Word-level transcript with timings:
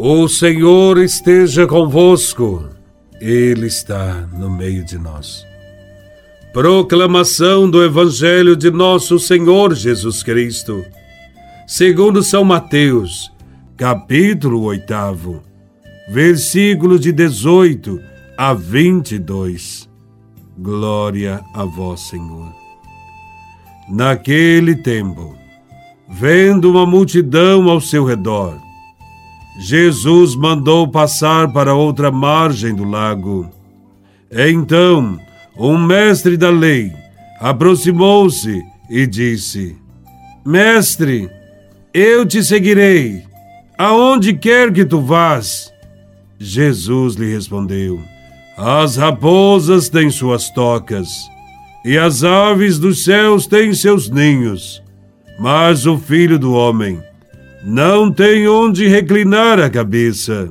O 0.00 0.28
Senhor 0.28 0.96
esteja 0.98 1.66
convosco, 1.66 2.68
Ele 3.20 3.66
está 3.66 4.28
no 4.32 4.48
meio 4.48 4.84
de 4.84 4.96
nós. 4.96 5.44
Proclamação 6.52 7.68
do 7.68 7.82
Evangelho 7.82 8.54
de 8.54 8.70
Nosso 8.70 9.18
Senhor 9.18 9.74
Jesus 9.74 10.22
Cristo, 10.22 10.84
segundo 11.66 12.22
São 12.22 12.44
Mateus, 12.44 13.32
capítulo 13.76 14.62
8, 14.62 15.42
versículos 16.10 17.00
de 17.00 17.10
18 17.10 18.00
a 18.36 18.54
22. 18.54 19.88
Glória 20.56 21.42
a 21.52 21.64
Vós, 21.64 22.02
Senhor. 22.02 22.54
Naquele 23.88 24.76
tempo, 24.76 25.36
vendo 26.08 26.70
uma 26.70 26.86
multidão 26.86 27.68
ao 27.68 27.80
seu 27.80 28.04
redor, 28.04 28.67
Jesus 29.60 30.36
mandou 30.36 30.86
passar 30.86 31.52
para 31.52 31.74
outra 31.74 32.12
margem 32.12 32.72
do 32.72 32.84
lago. 32.84 33.50
Então, 34.30 35.18
um 35.58 35.76
mestre 35.76 36.36
da 36.36 36.48
lei 36.48 36.92
aproximou-se 37.40 38.62
e 38.88 39.04
disse: 39.04 39.76
Mestre, 40.46 41.28
eu 41.92 42.24
te 42.24 42.40
seguirei, 42.44 43.24
aonde 43.76 44.32
quer 44.32 44.72
que 44.72 44.84
tu 44.84 45.00
vás. 45.00 45.72
Jesus 46.38 47.16
lhe 47.16 47.34
respondeu: 47.34 48.00
As 48.56 48.96
raposas 48.96 49.88
têm 49.88 50.08
suas 50.08 50.48
tocas, 50.50 51.08
e 51.84 51.98
as 51.98 52.22
aves 52.22 52.78
dos 52.78 53.02
céus 53.02 53.48
têm 53.48 53.74
seus 53.74 54.08
ninhos, 54.08 54.80
mas 55.40 55.84
o 55.84 55.98
filho 55.98 56.38
do 56.38 56.52
homem 56.52 57.02
não 57.68 58.10
tem 58.10 58.48
onde 58.48 58.88
reclinar 58.88 59.60
a 59.60 59.68
cabeça. 59.68 60.48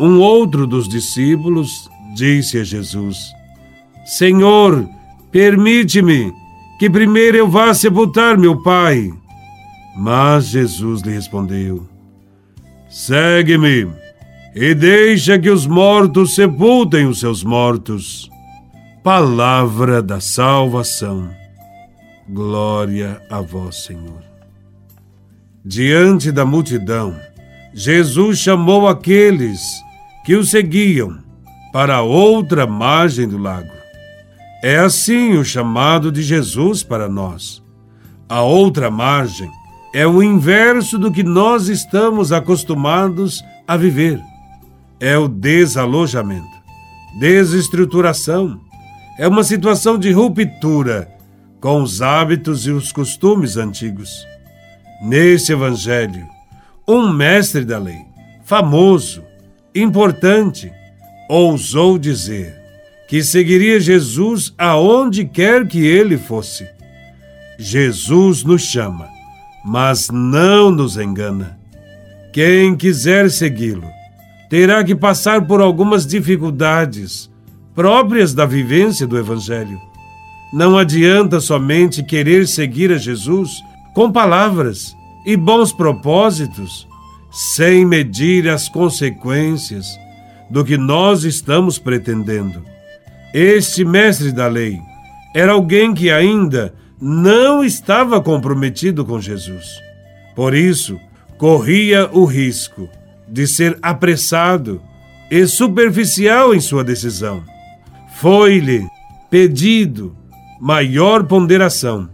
Um 0.00 0.18
outro 0.18 0.66
dos 0.66 0.88
discípulos 0.88 1.88
disse 2.12 2.58
a 2.58 2.64
Jesus: 2.64 3.18
Senhor, 4.04 4.84
permite-me 5.30 6.32
que 6.76 6.90
primeiro 6.90 7.36
eu 7.36 7.48
vá 7.48 7.72
sepultar 7.72 8.36
meu 8.36 8.60
pai. 8.62 9.12
Mas 9.96 10.46
Jesus 10.46 11.02
lhe 11.02 11.12
respondeu: 11.12 11.86
Segue-me 12.88 13.88
e 14.52 14.74
deixa 14.74 15.38
que 15.38 15.50
os 15.50 15.68
mortos 15.68 16.34
sepultem 16.34 17.06
os 17.06 17.20
seus 17.20 17.44
mortos. 17.44 18.28
Palavra 19.04 20.02
da 20.02 20.18
salvação. 20.18 21.30
Glória 22.28 23.22
a 23.30 23.40
vós, 23.40 23.84
Senhor. 23.84 24.30
Diante 25.62 26.32
da 26.32 26.42
multidão, 26.42 27.14
Jesus 27.74 28.38
chamou 28.38 28.88
aqueles 28.88 29.60
que 30.24 30.34
o 30.34 30.42
seguiam 30.42 31.18
para 31.70 32.00
outra 32.00 32.66
margem 32.66 33.28
do 33.28 33.36
lago. 33.36 33.70
É 34.62 34.78
assim 34.78 35.36
o 35.36 35.44
chamado 35.44 36.10
de 36.10 36.22
Jesus 36.22 36.82
para 36.82 37.10
nós. 37.10 37.62
A 38.26 38.40
outra 38.40 38.90
margem 38.90 39.50
é 39.94 40.06
o 40.06 40.22
inverso 40.22 40.98
do 40.98 41.12
que 41.12 41.22
nós 41.22 41.68
estamos 41.68 42.32
acostumados 42.32 43.44
a 43.68 43.76
viver. 43.76 44.18
É 44.98 45.18
o 45.18 45.28
desalojamento, 45.28 46.48
desestruturação. 47.18 48.58
É 49.18 49.28
uma 49.28 49.44
situação 49.44 49.98
de 49.98 50.10
ruptura 50.10 51.06
com 51.60 51.82
os 51.82 52.00
hábitos 52.00 52.66
e 52.66 52.70
os 52.70 52.90
costumes 52.92 53.58
antigos. 53.58 54.29
Nesse 55.00 55.52
evangelho, 55.52 56.26
um 56.86 57.10
mestre 57.10 57.64
da 57.64 57.78
lei, 57.78 58.00
famoso, 58.44 59.24
importante, 59.74 60.70
ousou 61.28 61.98
dizer 61.98 62.54
que 63.08 63.22
seguiria 63.22 63.80
Jesus 63.80 64.52
aonde 64.58 65.24
quer 65.24 65.66
que 65.66 65.84
ele 65.84 66.18
fosse. 66.18 66.68
Jesus 67.58 68.44
nos 68.44 68.62
chama, 68.62 69.08
mas 69.64 70.08
não 70.10 70.70
nos 70.70 70.96
engana. 70.96 71.58
Quem 72.32 72.76
quiser 72.76 73.30
segui-lo 73.30 73.88
terá 74.48 74.84
que 74.84 74.94
passar 74.94 75.46
por 75.46 75.60
algumas 75.60 76.06
dificuldades 76.06 77.30
próprias 77.74 78.34
da 78.34 78.44
vivência 78.44 79.06
do 79.06 79.16
Evangelho. 79.16 79.80
Não 80.52 80.76
adianta 80.76 81.40
somente 81.40 82.02
querer 82.02 82.46
seguir 82.46 82.92
a 82.92 82.98
Jesus 82.98 83.62
com 83.94 84.10
palavras 84.10 84.96
e 85.24 85.36
bons 85.36 85.72
propósitos, 85.72 86.88
sem 87.30 87.84
medir 87.84 88.48
as 88.48 88.68
consequências 88.68 89.86
do 90.50 90.64
que 90.64 90.76
nós 90.76 91.24
estamos 91.24 91.78
pretendendo. 91.78 92.64
Este 93.32 93.84
mestre 93.84 94.32
da 94.32 94.48
lei 94.48 94.80
era 95.34 95.52
alguém 95.52 95.94
que 95.94 96.10
ainda 96.10 96.74
não 97.00 97.62
estava 97.62 98.20
comprometido 98.20 99.04
com 99.04 99.20
Jesus. 99.20 99.78
Por 100.34 100.54
isso, 100.54 100.98
corria 101.38 102.10
o 102.12 102.24
risco 102.24 102.88
de 103.28 103.46
ser 103.46 103.78
apressado 103.80 104.82
e 105.30 105.46
superficial 105.46 106.52
em 106.52 106.60
sua 106.60 106.82
decisão. 106.82 107.44
Foi-lhe 108.16 108.84
pedido 109.30 110.16
maior 110.60 111.24
ponderação 111.24 112.10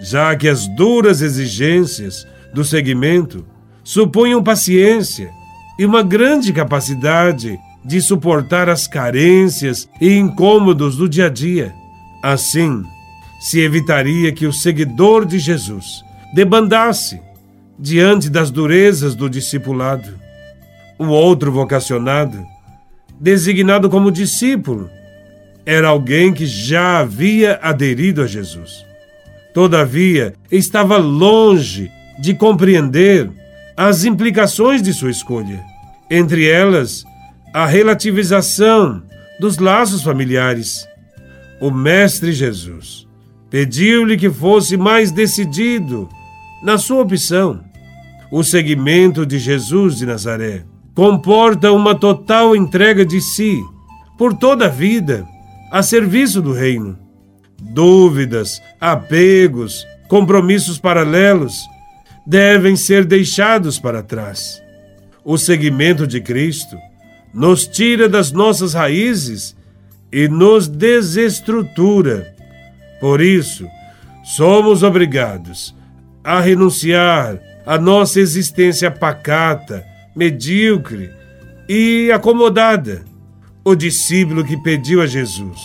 já 0.00 0.34
que 0.34 0.48
as 0.48 0.66
duras 0.66 1.20
exigências 1.20 2.26
do 2.52 2.64
segmento 2.64 3.44
supunham 3.82 4.42
paciência 4.42 5.30
e 5.78 5.86
uma 5.86 6.02
grande 6.02 6.52
capacidade 6.52 7.58
de 7.84 8.00
suportar 8.00 8.68
as 8.68 8.86
carências 8.86 9.88
e 10.00 10.14
incômodos 10.14 10.96
do 10.96 11.08
dia 11.08 11.26
a 11.26 11.28
dia. 11.28 11.74
Assim, 12.22 12.84
se 13.40 13.60
evitaria 13.60 14.30
que 14.32 14.46
o 14.46 14.52
seguidor 14.52 15.24
de 15.24 15.38
Jesus 15.38 16.04
debandasse 16.34 17.20
diante 17.78 18.28
das 18.28 18.50
durezas 18.50 19.14
do 19.14 19.30
discipulado. 19.30 20.20
O 20.98 21.06
outro 21.06 21.50
vocacionado, 21.50 22.44
designado 23.18 23.88
como 23.88 24.12
discípulo, 24.12 24.90
era 25.64 25.88
alguém 25.88 26.32
que 26.32 26.44
já 26.44 26.98
havia 26.98 27.58
aderido 27.62 28.22
a 28.22 28.26
Jesus. 28.26 28.84
Todavia, 29.54 30.34
estava 30.52 30.98
longe 30.98 31.90
de 32.20 32.34
compreender 32.34 33.30
as 33.76 34.04
implicações 34.04 34.82
de 34.82 34.92
sua 34.92 35.10
escolha, 35.10 35.64
entre 36.10 36.48
elas 36.48 37.04
a 37.52 37.66
relativização 37.66 39.02
dos 39.40 39.58
laços 39.58 40.02
familiares. 40.02 40.86
O 41.60 41.70
Mestre 41.70 42.32
Jesus 42.32 43.06
pediu-lhe 43.48 44.16
que 44.16 44.30
fosse 44.30 44.76
mais 44.76 45.10
decidido 45.10 46.08
na 46.62 46.78
sua 46.78 47.02
opção. 47.02 47.60
O 48.30 48.44
seguimento 48.44 49.26
de 49.26 49.38
Jesus 49.38 49.96
de 49.96 50.06
Nazaré 50.06 50.64
comporta 50.94 51.72
uma 51.72 51.94
total 51.94 52.54
entrega 52.54 53.04
de 53.04 53.20
si, 53.20 53.60
por 54.16 54.34
toda 54.34 54.66
a 54.66 54.68
vida, 54.68 55.26
a 55.72 55.82
serviço 55.82 56.40
do 56.40 56.52
Reino 56.52 57.10
dúvidas, 57.60 58.62
apegos, 58.80 59.86
compromissos 60.08 60.78
paralelos 60.78 61.60
devem 62.30 62.76
ser 62.76 63.04
deixados 63.04 63.76
para 63.76 64.04
trás. 64.04 64.62
O 65.24 65.36
seguimento 65.36 66.06
de 66.06 66.20
Cristo 66.20 66.78
nos 67.34 67.66
tira 67.66 68.08
das 68.08 68.30
nossas 68.30 68.72
raízes 68.72 69.56
e 70.12 70.28
nos 70.28 70.68
desestrutura. 70.68 72.32
Por 73.00 73.20
isso, 73.20 73.66
somos 74.22 74.84
obrigados 74.84 75.74
a 76.22 76.38
renunciar 76.40 77.40
à 77.66 77.76
nossa 77.76 78.20
existência 78.20 78.92
pacata, 78.92 79.84
medíocre 80.14 81.10
e 81.68 82.12
acomodada. 82.12 83.04
O 83.64 83.74
discípulo 83.74 84.44
que 84.44 84.56
pediu 84.62 85.02
a 85.02 85.06
Jesus 85.06 85.60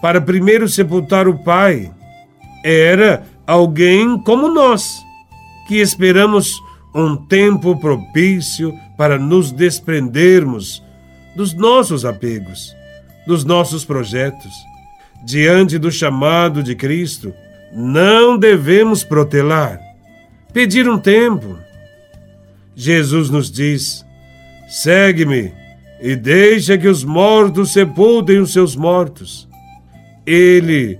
para 0.00 0.22
primeiro 0.22 0.66
sepultar 0.68 1.28
o 1.28 1.38
pai. 1.38 1.92
Era 2.64 3.24
alguém 3.46 4.18
como 4.18 4.48
nós, 4.48 5.00
que 5.66 5.76
esperamos 5.76 6.52
um 6.94 7.16
tempo 7.16 7.78
propício 7.78 8.74
para 8.96 9.18
nos 9.18 9.50
desprendermos 9.50 10.82
dos 11.34 11.54
nossos 11.54 12.04
apegos, 12.04 12.74
dos 13.26 13.44
nossos 13.44 13.84
projetos. 13.84 14.52
Diante 15.24 15.78
do 15.78 15.90
chamado 15.90 16.62
de 16.62 16.74
Cristo, 16.74 17.32
não 17.72 18.36
devemos 18.36 19.04
protelar, 19.04 19.80
pedir 20.52 20.88
um 20.88 20.98
tempo. 20.98 21.56
Jesus 22.74 23.30
nos 23.30 23.50
diz: 23.50 24.04
segue-me 24.68 25.52
e 26.02 26.16
deixa 26.16 26.76
que 26.76 26.88
os 26.88 27.04
mortos 27.04 27.72
sepultem 27.72 28.40
os 28.40 28.52
seus 28.52 28.74
mortos. 28.74 29.48
Ele 30.26 30.98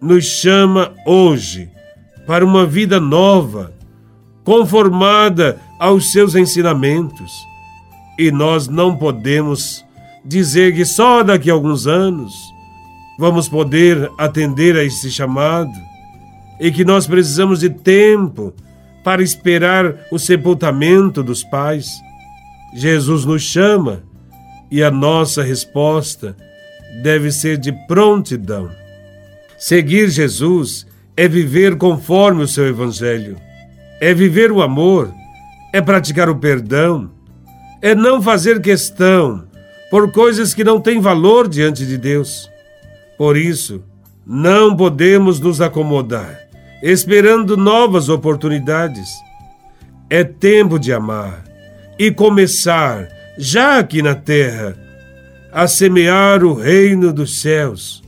nos 0.00 0.24
chama 0.24 0.94
hoje 1.04 1.68
para 2.26 2.44
uma 2.44 2.64
vida 2.64 3.00
nova, 3.00 3.73
conformada 4.44 5.60
aos 5.78 6.12
seus 6.12 6.34
ensinamentos. 6.34 7.32
E 8.18 8.30
nós 8.30 8.68
não 8.68 8.96
podemos 8.96 9.84
dizer 10.24 10.74
que 10.74 10.84
só 10.84 11.22
daqui 11.22 11.50
a 11.50 11.54
alguns 11.54 11.86
anos 11.86 12.34
vamos 13.18 13.48
poder 13.48 14.10
atender 14.18 14.76
a 14.76 14.84
esse 14.84 15.10
chamado 15.10 15.72
e 16.60 16.70
que 16.70 16.84
nós 16.84 17.06
precisamos 17.06 17.60
de 17.60 17.70
tempo 17.70 18.54
para 19.02 19.22
esperar 19.22 19.94
o 20.10 20.18
sepultamento 20.18 21.22
dos 21.22 21.42
pais. 21.44 21.88
Jesus 22.74 23.24
nos 23.24 23.42
chama 23.42 24.02
e 24.70 24.82
a 24.82 24.90
nossa 24.90 25.42
resposta 25.42 26.36
deve 27.02 27.30
ser 27.30 27.58
de 27.58 27.72
prontidão. 27.86 28.70
Seguir 29.58 30.08
Jesus 30.08 30.86
é 31.16 31.28
viver 31.28 31.76
conforme 31.76 32.42
o 32.42 32.48
seu 32.48 32.66
Evangelho, 32.66 33.36
é 34.04 34.12
viver 34.12 34.52
o 34.52 34.60
amor, 34.60 35.14
é 35.72 35.80
praticar 35.80 36.28
o 36.28 36.36
perdão, 36.36 37.10
é 37.80 37.94
não 37.94 38.20
fazer 38.20 38.60
questão 38.60 39.44
por 39.90 40.12
coisas 40.12 40.52
que 40.52 40.62
não 40.62 40.78
têm 40.78 41.00
valor 41.00 41.48
diante 41.48 41.86
de 41.86 41.96
Deus. 41.96 42.50
Por 43.16 43.34
isso, 43.34 43.82
não 44.26 44.76
podemos 44.76 45.40
nos 45.40 45.58
acomodar, 45.62 46.38
esperando 46.82 47.56
novas 47.56 48.10
oportunidades. 48.10 49.08
É 50.10 50.22
tempo 50.22 50.78
de 50.78 50.92
amar 50.92 51.42
e 51.98 52.10
começar, 52.10 53.08
já 53.38 53.78
aqui 53.78 54.02
na 54.02 54.14
terra, 54.14 54.76
a 55.50 55.66
semear 55.66 56.44
o 56.44 56.52
reino 56.52 57.10
dos 57.10 57.40
céus, 57.40 58.04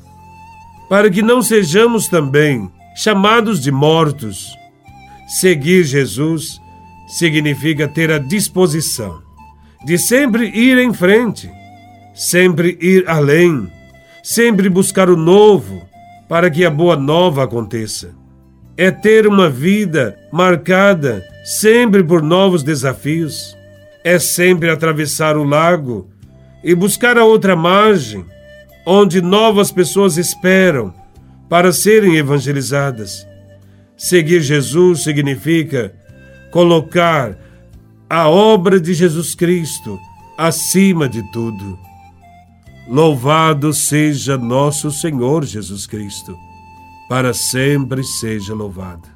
para 0.90 1.08
que 1.08 1.22
não 1.22 1.40
sejamos 1.40 2.06
também 2.06 2.70
chamados 2.94 3.62
de 3.62 3.72
mortos. 3.72 4.54
Seguir 5.26 5.84
Jesus 5.84 6.60
significa 7.08 7.88
ter 7.88 8.10
a 8.10 8.18
disposição 8.18 9.26
de 9.84 9.98
sempre 9.98 10.48
ir 10.48 10.78
em 10.78 10.92
frente, 10.92 11.50
sempre 12.14 12.76
ir 12.80 13.08
além, 13.08 13.70
sempre 14.22 14.68
buscar 14.68 15.08
o 15.08 15.16
novo 15.16 15.86
para 16.28 16.50
que 16.50 16.64
a 16.64 16.70
boa 16.70 16.96
nova 16.96 17.44
aconteça. 17.44 18.14
É 18.76 18.90
ter 18.90 19.26
uma 19.26 19.48
vida 19.48 20.18
marcada 20.32 21.24
sempre 21.44 22.02
por 22.02 22.20
novos 22.22 22.64
desafios. 22.64 23.56
É 24.04 24.18
sempre 24.18 24.70
atravessar 24.70 25.36
o 25.36 25.44
lago 25.44 26.10
e 26.62 26.74
buscar 26.74 27.16
a 27.16 27.24
outra 27.24 27.54
margem, 27.54 28.24
onde 28.84 29.22
novas 29.22 29.70
pessoas 29.70 30.16
esperam 30.16 30.92
para 31.48 31.72
serem 31.72 32.16
evangelizadas. 32.16 33.26
Seguir 33.96 34.42
Jesus 34.42 35.04
significa 35.04 35.94
colocar 36.50 37.36
a 38.08 38.28
obra 38.28 38.78
de 38.78 38.92
Jesus 38.92 39.34
Cristo 39.34 39.98
acima 40.36 41.08
de 41.08 41.22
tudo. 41.32 41.78
Louvado 42.88 43.72
seja 43.72 44.36
nosso 44.36 44.92
Senhor 44.92 45.44
Jesus 45.44 45.86
Cristo, 45.86 46.36
para 47.08 47.34
sempre 47.34 48.04
seja 48.04 48.54
louvado. 48.54 49.15